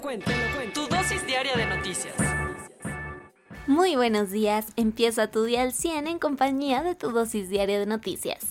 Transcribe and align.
Tu 0.00 0.86
dosis 0.86 1.26
diaria 1.26 1.54
de 1.54 1.66
noticias. 1.66 2.14
Muy 3.66 3.96
buenos 3.96 4.30
días, 4.30 4.68
empieza 4.76 5.30
tu 5.30 5.44
día 5.44 5.60
al 5.60 5.74
100 5.74 6.06
en 6.06 6.18
compañía 6.18 6.82
de 6.82 6.94
tu 6.94 7.10
dosis 7.10 7.50
diaria 7.50 7.78
de 7.78 7.84
noticias. 7.84 8.46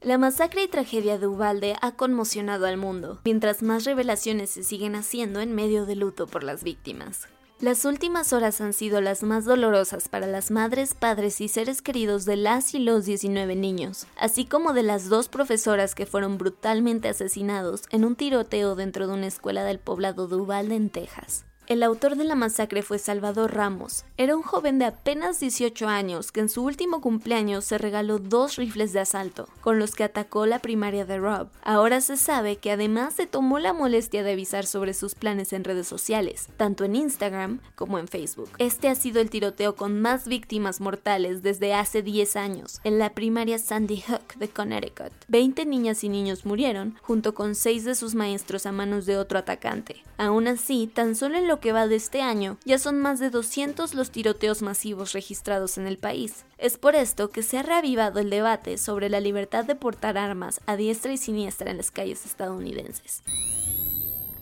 La 0.00 0.16
masacre 0.16 0.62
y 0.62 0.68
tragedia 0.68 1.18
de 1.18 1.26
Ubalde 1.26 1.76
ha 1.82 1.92
conmocionado 1.92 2.66
al 2.66 2.78
mundo, 2.78 3.20
mientras 3.26 3.62
más 3.62 3.84
revelaciones 3.84 4.48
se 4.48 4.64
siguen 4.64 4.94
haciendo 4.94 5.40
en 5.40 5.54
medio 5.54 5.84
de 5.84 5.94
luto 5.94 6.26
por 6.26 6.42
las 6.42 6.64
víctimas. 6.64 7.28
Las 7.60 7.84
últimas 7.84 8.32
horas 8.32 8.62
han 8.62 8.72
sido 8.72 9.02
las 9.02 9.22
más 9.22 9.44
dolorosas 9.44 10.08
para 10.08 10.26
las 10.26 10.50
madres, 10.50 10.94
padres 10.94 11.42
y 11.42 11.48
seres 11.48 11.82
queridos 11.82 12.24
de 12.24 12.36
las 12.36 12.74
y 12.74 12.78
los 12.78 13.04
19 13.04 13.54
niños, 13.54 14.06
así 14.16 14.46
como 14.46 14.72
de 14.72 14.82
las 14.82 15.10
dos 15.10 15.28
profesoras 15.28 15.94
que 15.94 16.06
fueron 16.06 16.38
brutalmente 16.38 17.10
asesinados 17.10 17.82
en 17.90 18.06
un 18.06 18.16
tiroteo 18.16 18.76
dentro 18.76 19.06
de 19.06 19.12
una 19.12 19.26
escuela 19.26 19.62
del 19.62 19.78
poblado 19.78 20.26
de 20.26 20.74
en 20.74 20.88
Texas. 20.88 21.44
El 21.70 21.84
autor 21.84 22.16
de 22.16 22.24
la 22.24 22.34
masacre 22.34 22.82
fue 22.82 22.98
Salvador 22.98 23.54
Ramos. 23.54 24.04
Era 24.16 24.34
un 24.34 24.42
joven 24.42 24.80
de 24.80 24.86
apenas 24.86 25.38
18 25.38 25.86
años 25.86 26.32
que 26.32 26.40
en 26.40 26.48
su 26.48 26.64
último 26.64 27.00
cumpleaños 27.00 27.64
se 27.64 27.78
regaló 27.78 28.18
dos 28.18 28.56
rifles 28.56 28.92
de 28.92 28.98
asalto, 28.98 29.48
con 29.60 29.78
los 29.78 29.94
que 29.94 30.02
atacó 30.02 30.46
la 30.46 30.58
primaria 30.58 31.04
de 31.04 31.18
Rob. 31.18 31.46
Ahora 31.62 32.00
se 32.00 32.16
sabe 32.16 32.56
que 32.56 32.72
además 32.72 33.14
se 33.14 33.28
tomó 33.28 33.60
la 33.60 33.72
molestia 33.72 34.24
de 34.24 34.32
avisar 34.32 34.66
sobre 34.66 34.94
sus 34.94 35.14
planes 35.14 35.52
en 35.52 35.62
redes 35.62 35.86
sociales, 35.86 36.48
tanto 36.56 36.82
en 36.82 36.96
Instagram 36.96 37.60
como 37.76 38.00
en 38.00 38.08
Facebook. 38.08 38.50
Este 38.58 38.88
ha 38.88 38.96
sido 38.96 39.20
el 39.20 39.30
tiroteo 39.30 39.76
con 39.76 40.00
más 40.00 40.26
víctimas 40.26 40.80
mortales 40.80 41.40
desde 41.44 41.72
hace 41.72 42.02
10 42.02 42.34
años, 42.34 42.80
en 42.82 42.98
la 42.98 43.10
primaria 43.10 43.58
Sandy 43.58 44.00
Hook 44.08 44.34
de 44.40 44.48
Connecticut. 44.48 45.12
20 45.28 45.66
niñas 45.66 46.02
y 46.02 46.08
niños 46.08 46.44
murieron, 46.44 46.96
junto 47.00 47.32
con 47.32 47.54
6 47.54 47.84
de 47.84 47.94
sus 47.94 48.16
maestros 48.16 48.66
a 48.66 48.72
manos 48.72 49.06
de 49.06 49.18
otro 49.18 49.38
atacante. 49.38 50.02
Aún 50.18 50.48
así, 50.48 50.90
tan 50.92 51.14
solo 51.14 51.38
en 51.38 51.46
que 51.60 51.72
va 51.72 51.86
de 51.86 51.96
este 51.96 52.22
año, 52.22 52.58
ya 52.64 52.78
son 52.78 52.98
más 52.98 53.18
de 53.18 53.30
200 53.30 53.94
los 53.94 54.10
tiroteos 54.10 54.62
masivos 54.62 55.12
registrados 55.12 55.78
en 55.78 55.86
el 55.86 55.98
país. 55.98 56.44
Es 56.58 56.78
por 56.78 56.94
esto 56.94 57.30
que 57.30 57.42
se 57.42 57.58
ha 57.58 57.62
reavivado 57.62 58.20
el 58.20 58.30
debate 58.30 58.78
sobre 58.78 59.08
la 59.08 59.20
libertad 59.20 59.64
de 59.64 59.74
portar 59.74 60.18
armas 60.18 60.60
a 60.66 60.76
diestra 60.76 61.12
y 61.12 61.16
siniestra 61.16 61.70
en 61.70 61.76
las 61.76 61.90
calles 61.90 62.24
estadounidenses. 62.24 63.22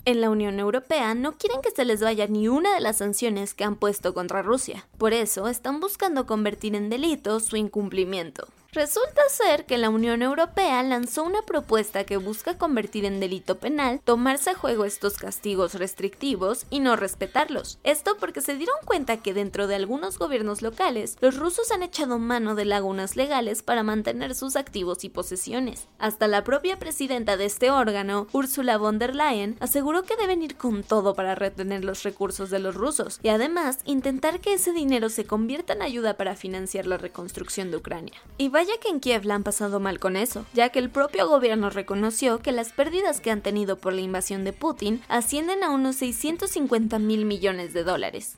En 0.05 0.21
la 0.21 0.29
Unión 0.29 0.59
Europea 0.59 1.13
no 1.13 1.33
quieren 1.33 1.61
que 1.61 1.71
se 1.71 1.85
les 1.85 2.01
vaya 2.01 2.25
ni 2.25 2.47
una 2.47 2.73
de 2.73 2.81
las 2.81 2.97
sanciones 2.97 3.53
que 3.53 3.63
han 3.63 3.75
puesto 3.75 4.13
contra 4.13 4.41
Rusia. 4.41 4.87
Por 4.97 5.13
eso 5.13 5.47
están 5.47 5.79
buscando 5.79 6.25
convertir 6.25 6.73
en 6.73 6.89
delito 6.89 7.39
su 7.39 7.57
incumplimiento. 7.57 8.47
Resulta 8.71 9.21
ser 9.29 9.65
que 9.65 9.79
la 9.79 9.89
Unión 9.89 10.21
Europea 10.21 10.83
lanzó 10.83 11.23
una 11.23 11.41
propuesta 11.41 12.03
que 12.03 12.17
busca 12.17 12.59
convertir 12.59 13.03
en 13.03 13.19
delito 13.19 13.57
penal 13.57 13.99
tomarse 14.03 14.51
a 14.51 14.53
juego 14.53 14.85
estos 14.85 15.17
castigos 15.17 15.73
restrictivos 15.73 16.67
y 16.69 16.79
no 16.79 16.95
respetarlos. 16.95 17.79
Esto 17.83 18.17
porque 18.19 18.41
se 18.41 18.55
dieron 18.55 18.75
cuenta 18.85 19.23
que 19.23 19.33
dentro 19.33 19.65
de 19.65 19.73
algunos 19.73 20.19
gobiernos 20.19 20.61
locales, 20.61 21.17
los 21.19 21.37
rusos 21.37 21.71
han 21.71 21.81
echado 21.81 22.19
mano 22.19 22.53
de 22.53 22.65
lagunas 22.65 23.15
legales 23.15 23.63
para 23.63 23.81
mantener 23.81 24.35
sus 24.35 24.55
activos 24.55 25.03
y 25.03 25.09
posesiones. 25.09 25.87
Hasta 25.97 26.27
la 26.27 26.43
propia 26.43 26.77
presidenta 26.77 27.37
de 27.37 27.45
este 27.45 27.71
órgano, 27.71 28.27
Ursula 28.33 28.77
von 28.77 28.99
der 28.99 29.15
Leyen, 29.15 29.57
aseguró 29.61 30.03
que 30.03 30.15
deben 30.15 30.43
ir 30.43 30.57
con 30.57 30.83
todo 30.83 31.15
para 31.15 31.33
retener 31.33 31.83
los 31.83 32.03
recursos 32.03 32.51
de 32.51 32.59
los 32.59 32.75
rusos 32.75 33.19
y 33.23 33.29
además 33.29 33.79
intentar 33.85 34.41
que 34.41 34.53
ese 34.53 34.73
dinero 34.73 35.09
se 35.09 35.25
convierta 35.25 35.73
en 35.73 35.81
ayuda 35.81 36.17
para 36.17 36.35
financiar 36.35 36.85
la 36.85 36.97
reconstrucción 36.97 37.71
de 37.71 37.77
Ucrania. 37.77 38.13
Vaya 38.59 38.73
que 38.81 38.89
en 38.89 38.99
Kiev 38.99 39.23
la 39.23 39.35
han 39.35 39.43
pasado 39.43 39.79
mal 39.79 39.99
con 39.99 40.17
eso, 40.17 40.45
ya 40.53 40.67
que 40.67 40.79
el 40.79 40.89
propio 40.89 41.29
gobierno 41.29 41.69
reconoció 41.69 42.39
que 42.39 42.51
las 42.51 42.73
pérdidas 42.73 43.21
que 43.21 43.31
han 43.31 43.41
tenido 43.41 43.77
por 43.77 43.93
la 43.93 44.01
invasión 44.01 44.43
de 44.43 44.51
Putin 44.51 45.01
ascienden 45.07 45.63
a 45.63 45.69
unos 45.69 45.95
650 45.95 46.99
mil 46.99 47.23
millones 47.23 47.71
de 47.71 47.85
dólares. 47.85 48.35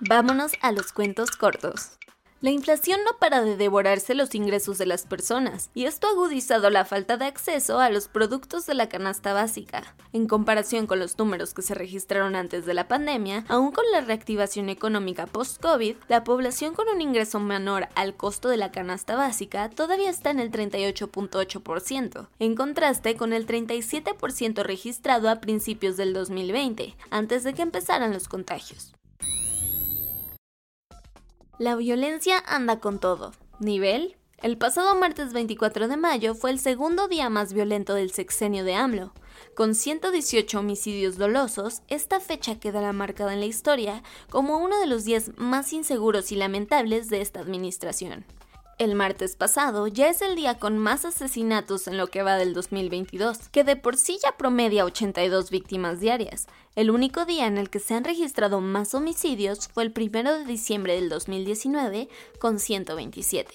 Vámonos 0.00 0.52
a 0.62 0.72
los 0.72 0.92
cuentos 0.92 1.32
cortos. 1.32 1.90
La 2.42 2.48
inflación 2.48 3.00
no 3.04 3.18
para 3.18 3.42
de 3.42 3.58
devorarse 3.58 4.14
los 4.14 4.34
ingresos 4.34 4.78
de 4.78 4.86
las 4.86 5.04
personas, 5.04 5.68
y 5.74 5.84
esto 5.84 6.06
ha 6.06 6.12
agudizado 6.12 6.70
la 6.70 6.86
falta 6.86 7.18
de 7.18 7.26
acceso 7.26 7.80
a 7.80 7.90
los 7.90 8.08
productos 8.08 8.64
de 8.64 8.72
la 8.72 8.88
canasta 8.88 9.34
básica. 9.34 9.94
En 10.14 10.26
comparación 10.26 10.86
con 10.86 11.00
los 11.00 11.18
números 11.18 11.52
que 11.52 11.60
se 11.60 11.74
registraron 11.74 12.34
antes 12.34 12.64
de 12.64 12.72
la 12.72 12.88
pandemia, 12.88 13.44
aún 13.48 13.72
con 13.72 13.84
la 13.92 14.00
reactivación 14.00 14.70
económica 14.70 15.26
post-COVID, 15.26 15.96
la 16.08 16.24
población 16.24 16.72
con 16.72 16.88
un 16.88 17.02
ingreso 17.02 17.40
menor 17.40 17.88
al 17.94 18.16
costo 18.16 18.48
de 18.48 18.56
la 18.56 18.72
canasta 18.72 19.16
básica 19.16 19.68
todavía 19.68 20.08
está 20.08 20.30
en 20.30 20.40
el 20.40 20.50
38.8%, 20.50 22.28
en 22.38 22.54
contraste 22.54 23.16
con 23.16 23.34
el 23.34 23.46
37% 23.46 24.62
registrado 24.62 25.28
a 25.28 25.42
principios 25.42 25.98
del 25.98 26.14
2020, 26.14 26.96
antes 27.10 27.44
de 27.44 27.52
que 27.52 27.60
empezaran 27.60 28.14
los 28.14 28.28
contagios. 28.28 28.94
La 31.60 31.76
violencia 31.76 32.42
anda 32.46 32.80
con 32.80 32.98
todo. 32.98 33.32
Nivel. 33.58 34.16
El 34.38 34.56
pasado 34.56 34.94
martes 34.94 35.34
24 35.34 35.88
de 35.88 35.98
mayo 35.98 36.34
fue 36.34 36.52
el 36.52 36.58
segundo 36.58 37.06
día 37.06 37.28
más 37.28 37.52
violento 37.52 37.92
del 37.92 38.12
sexenio 38.12 38.64
de 38.64 38.72
AMLO. 38.72 39.12
Con 39.54 39.74
118 39.74 40.58
homicidios 40.58 41.18
dolosos, 41.18 41.82
esta 41.88 42.18
fecha 42.18 42.58
quedará 42.58 42.94
marcada 42.94 43.34
en 43.34 43.40
la 43.40 43.46
historia 43.46 44.02
como 44.30 44.56
uno 44.56 44.80
de 44.80 44.86
los 44.86 45.04
días 45.04 45.32
más 45.36 45.74
inseguros 45.74 46.32
y 46.32 46.36
lamentables 46.36 47.10
de 47.10 47.20
esta 47.20 47.40
administración. 47.40 48.24
El 48.80 48.94
martes 48.94 49.36
pasado 49.36 49.88
ya 49.88 50.08
es 50.08 50.22
el 50.22 50.36
día 50.36 50.58
con 50.58 50.78
más 50.78 51.04
asesinatos 51.04 51.86
en 51.86 51.98
lo 51.98 52.06
que 52.06 52.22
va 52.22 52.36
del 52.36 52.54
2022, 52.54 53.36
que 53.52 53.62
de 53.62 53.76
por 53.76 53.98
sí 53.98 54.18
ya 54.22 54.38
promedia 54.38 54.86
82 54.86 55.50
víctimas 55.50 56.00
diarias. 56.00 56.46
El 56.76 56.90
único 56.90 57.26
día 57.26 57.46
en 57.46 57.58
el 57.58 57.68
que 57.68 57.78
se 57.78 57.92
han 57.92 58.04
registrado 58.04 58.62
más 58.62 58.94
homicidios 58.94 59.68
fue 59.68 59.82
el 59.82 59.92
1 59.94 60.32
de 60.32 60.44
diciembre 60.46 60.94
del 60.94 61.10
2019, 61.10 62.08
con 62.38 62.58
127. 62.58 63.52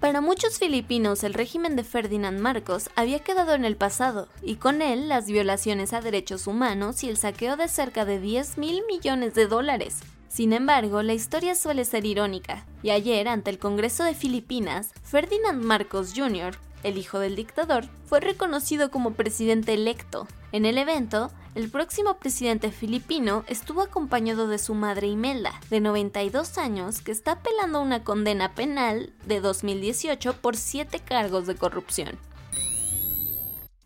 Para 0.00 0.20
muchos 0.20 0.58
filipinos 0.58 1.24
el 1.24 1.32
régimen 1.32 1.74
de 1.74 1.82
Ferdinand 1.82 2.40
Marcos 2.40 2.90
había 2.94 3.20
quedado 3.20 3.54
en 3.54 3.64
el 3.64 3.76
pasado, 3.78 4.28
y 4.42 4.56
con 4.56 4.82
él 4.82 5.08
las 5.08 5.28
violaciones 5.28 5.94
a 5.94 6.02
derechos 6.02 6.46
humanos 6.46 7.02
y 7.04 7.08
el 7.08 7.16
saqueo 7.16 7.56
de 7.56 7.68
cerca 7.68 8.04
de 8.04 8.20
10 8.20 8.58
mil 8.58 8.82
millones 8.86 9.32
de 9.32 9.46
dólares. 9.46 10.02
Sin 10.28 10.52
embargo, 10.52 11.02
la 11.02 11.14
historia 11.14 11.54
suele 11.54 11.84
ser 11.84 12.04
irónica, 12.04 12.66
y 12.82 12.90
ayer, 12.90 13.28
ante 13.28 13.50
el 13.50 13.58
Congreso 13.58 14.04
de 14.04 14.14
Filipinas, 14.14 14.90
Ferdinand 15.02 15.62
Marcos 15.62 16.12
Jr., 16.14 16.56
el 16.84 16.98
hijo 16.98 17.18
del 17.18 17.34
dictador, 17.34 17.86
fue 18.06 18.20
reconocido 18.20 18.90
como 18.90 19.14
presidente 19.14 19.74
electo. 19.74 20.28
En 20.52 20.64
el 20.64 20.78
evento, 20.78 21.30
el 21.54 21.70
próximo 21.70 22.18
presidente 22.18 22.70
filipino 22.70 23.44
estuvo 23.48 23.82
acompañado 23.82 24.46
de 24.46 24.58
su 24.58 24.74
madre 24.74 25.08
Imelda, 25.08 25.60
de 25.70 25.80
92 25.80 26.56
años, 26.56 27.00
que 27.00 27.10
está 27.10 27.32
apelando 27.32 27.80
una 27.80 28.04
condena 28.04 28.54
penal 28.54 29.12
de 29.26 29.40
2018 29.40 30.34
por 30.34 30.56
siete 30.56 31.00
cargos 31.00 31.46
de 31.46 31.56
corrupción. 31.56 32.18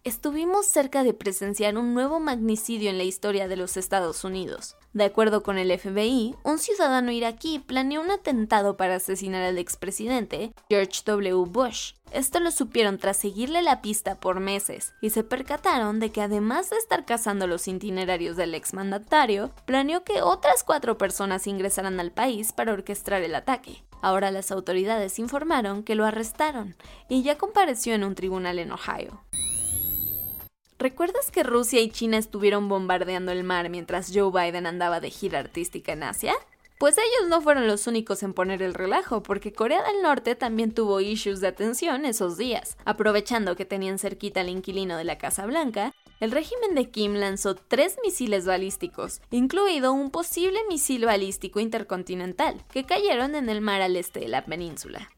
Estuvimos 0.04 0.66
cerca 0.66 1.04
de 1.04 1.14
presenciar 1.14 1.78
un 1.78 1.94
nuevo 1.94 2.19
magnicidio 2.19 2.90
en 2.90 2.99
la 2.99 3.04
historia 3.04 3.46
de 3.46 3.54
los 3.54 3.76
Estados 3.76 4.25
Unidos. 4.25 4.75
De 4.93 5.04
acuerdo 5.04 5.44
con 5.44 5.58
el 5.58 5.78
FBI, 5.78 6.34
un 6.43 6.58
ciudadano 6.58 7.12
iraquí 7.12 7.60
planeó 7.60 8.00
un 8.00 8.10
atentado 8.10 8.76
para 8.76 8.96
asesinar 8.96 9.44
al 9.44 9.58
expresidente 9.58 10.54
George 10.69 11.02
W. 11.06 11.44
Bush. 11.49 11.93
Esto 12.10 12.40
lo 12.40 12.50
supieron 12.50 12.99
tras 12.99 13.16
seguirle 13.16 13.62
la 13.62 13.81
pista 13.81 14.16
por 14.19 14.40
meses 14.40 14.93
y 15.00 15.10
se 15.10 15.22
percataron 15.22 16.00
de 16.00 16.10
que 16.10 16.20
además 16.20 16.70
de 16.70 16.78
estar 16.78 17.04
cazando 17.04 17.46
los 17.46 17.69
itinerarios 17.69 18.37
del 18.37 18.56
exmandatario, 18.56 19.52
planeó 19.66 20.02
que 20.02 20.20
otras 20.20 20.64
cuatro 20.64 20.99
personas 20.99 21.46
ingresaran 21.46 22.00
al 22.00 22.10
país 22.10 22.52
para 22.52 22.72
orquestar 22.72 23.22
el 23.22 23.37
ataque. 23.37 23.84
Ahora 24.02 24.32
las 24.32 24.50
autoridades 24.50 25.20
informaron 25.20 25.84
que 25.84 25.94
lo 25.94 26.04
arrestaron 26.04 26.75
y 27.08 27.22
ya 27.22 27.38
compareció 27.38 27.94
en 27.94 28.02
un 28.02 28.16
tribunal 28.16 28.58
en 28.58 28.72
Ohio. 28.72 29.22
¿Recuerdas 30.82 31.31
que 31.31 31.44
Rusia 31.44 31.81
y 31.81 31.90
China 31.90 32.19
estuvieron 32.19 32.69
bombardeando 32.69 33.31
el 33.31 33.44
mar 33.44 33.69
mientras 33.70 34.11
Joe 34.12 34.32
Biden 34.32 34.67
andaba 34.67 34.99
de 34.99 35.11
gira 35.11 35.38
artística 35.38 35.93
en 35.93 36.02
Asia? 36.02 36.34
Pues 36.81 36.99
ellos 36.99 37.29
no 37.29 37.40
fueron 37.40 37.69
los 37.69 37.87
únicos 37.87 38.25
en 38.25 38.34
poner 38.34 38.62
el 38.62 38.75
relajo, 38.75 39.23
porque 39.23 39.52
Corea 39.52 39.81
del 39.84 40.02
Norte 40.02 40.34
también 40.34 40.75
tuvo 40.75 41.00
issues 41.00 41.40
de 41.40 41.46
atención 41.46 42.05
esos 42.05 42.37
días. 42.37 42.76
Aprovechando 42.84 43.55
que 43.55 43.64
tenían 43.64 44.00
cerquita 44.00 44.40
al 44.40 44.49
inquilino 44.49 44.96
de 44.96 45.05
la 45.05 45.19
Casa 45.19 45.46
Blanca, 45.46 45.94
el 46.19 46.32
régimen 46.32 46.75
de 46.75 46.90
Kim 46.90 47.14
lanzó 47.14 47.55
tres 47.55 47.99
misiles 48.05 48.44
balísticos, 48.44 49.20
incluido 49.31 49.93
un 49.93 50.11
posible 50.11 50.58
misil 50.69 51.05
balístico 51.05 51.61
intercontinental, 51.61 52.61
que 52.73 52.82
cayeron 52.82 53.37
en 53.37 53.49
el 53.50 53.61
mar 53.61 53.82
al 53.82 53.94
este 53.94 54.19
de 54.19 54.26
la 54.26 54.44
península. 54.44 55.08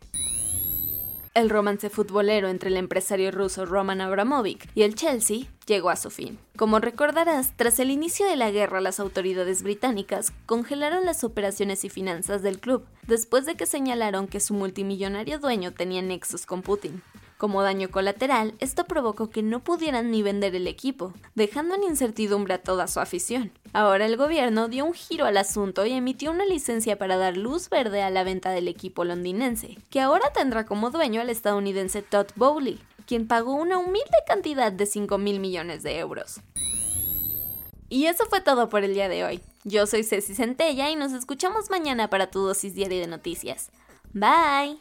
El 1.34 1.50
romance 1.50 1.90
futbolero 1.90 2.48
entre 2.48 2.70
el 2.70 2.76
empresario 2.76 3.32
ruso 3.32 3.66
Roman 3.66 4.00
Abramovich 4.00 4.69
y 4.76 4.82
el 4.82 4.94
Chelsea 4.94 5.48
llegó 5.66 5.90
a 5.90 5.96
su 5.96 6.10
fin. 6.10 6.38
Como 6.56 6.78
recordarás, 6.78 7.56
tras 7.56 7.81
el 7.81 7.90
inicio 7.90 8.25
de 8.28 8.36
la 8.36 8.52
guerra, 8.52 8.81
las 8.81 9.00
autoridades 9.00 9.64
británicas 9.64 10.32
congelaron 10.46 11.04
las 11.04 11.25
operaciones 11.25 11.84
y 11.84 11.88
finanzas 11.88 12.42
del 12.42 12.60
club, 12.60 12.86
después 13.08 13.46
de 13.46 13.56
que 13.56 13.66
señalaron 13.66 14.28
que 14.28 14.38
su 14.38 14.54
multimillonario 14.54 15.40
dueño 15.40 15.72
tenía 15.72 16.02
nexos 16.02 16.46
con 16.46 16.62
Putin. 16.62 17.02
Como 17.44 17.62
daño 17.62 17.91
colateral, 17.91 18.55
esto 18.58 18.85
provocó 18.87 19.29
que 19.29 19.43
no 19.43 19.62
pudieran 19.62 20.11
ni 20.11 20.23
vender 20.23 20.55
el 20.55 20.67
equipo, 20.67 21.12
dejando 21.35 21.75
en 21.75 21.82
incertidumbre 21.82 22.55
a 22.55 22.62
toda 22.62 22.87
su 22.87 23.00
afición. 23.00 23.52
Ahora 23.75 24.06
el 24.06 24.17
gobierno 24.17 24.69
dio 24.69 24.87
un 24.87 24.94
giro 24.94 25.26
al 25.26 25.37
asunto 25.37 25.85
y 25.85 25.93
emitió 25.93 26.31
una 26.31 26.46
licencia 26.46 26.96
para 26.96 27.19
dar 27.19 27.37
luz 27.37 27.69
verde 27.69 28.00
a 28.02 28.08
la 28.08 28.25
venta 28.25 28.49
del 28.49 28.67
equipo 28.67 29.05
londinense, 29.05 29.76
que 29.91 30.00
ahora 30.00 30.32
tendrá 30.32 30.64
como 30.64 30.88
dueño 30.88 31.20
al 31.20 31.29
estadounidense 31.29 32.00
Todd 32.00 32.29
Bowley, 32.35 32.81
quien 33.06 33.29
pagó 33.29 33.52
una 33.52 33.76
humilde 33.76 34.17
cantidad 34.26 34.73
de 34.73 34.87
5 34.87 35.19
mil 35.19 35.38
millones 35.38 35.82
de 35.82 35.99
euros. 35.99 36.41
Y 37.91 38.06
eso 38.06 38.25
fue 38.31 38.41
todo 38.41 38.70
por 38.70 38.85
el 38.85 38.94
día 38.94 39.11
de 39.11 39.23
hoy. 39.23 39.43
Yo 39.64 39.87
soy 39.87 40.02
Ceci 40.02 40.35
Centella 40.35 40.88
y 40.88 40.96
nos 40.96 41.12
escuchamos 41.12 41.69
mañana 41.69 42.08
para 42.08 42.31
tu 42.31 42.41
dosis 42.41 42.75
diaria 42.75 43.02
de 43.02 43.06
noticias. 43.06 43.70
Bye. 44.14 44.81